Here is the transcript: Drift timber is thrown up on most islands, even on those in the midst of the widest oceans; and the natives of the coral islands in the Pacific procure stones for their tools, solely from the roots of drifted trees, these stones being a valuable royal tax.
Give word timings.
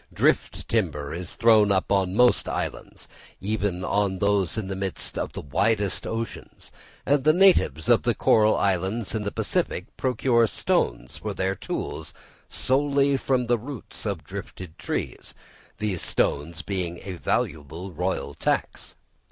Drift 0.11 0.67
timber 0.67 1.13
is 1.13 1.35
thrown 1.35 1.71
up 1.71 1.91
on 1.91 2.15
most 2.15 2.49
islands, 2.49 3.07
even 3.39 3.83
on 3.83 4.17
those 4.17 4.57
in 4.57 4.67
the 4.67 4.75
midst 4.75 5.15
of 5.15 5.33
the 5.33 5.43
widest 5.43 6.07
oceans; 6.07 6.71
and 7.05 7.23
the 7.23 7.31
natives 7.33 7.87
of 7.87 8.01
the 8.01 8.15
coral 8.15 8.57
islands 8.57 9.13
in 9.13 9.21
the 9.21 9.31
Pacific 9.31 9.95
procure 9.97 10.47
stones 10.47 11.17
for 11.17 11.35
their 11.35 11.53
tools, 11.53 12.15
solely 12.49 13.15
from 13.15 13.45
the 13.45 13.59
roots 13.59 14.07
of 14.07 14.23
drifted 14.23 14.75
trees, 14.79 15.35
these 15.77 16.01
stones 16.01 16.63
being 16.63 16.99
a 17.03 17.11
valuable 17.17 17.91
royal 17.91 18.33
tax. 18.33 18.95